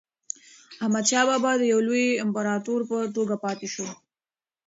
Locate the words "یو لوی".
1.71-2.05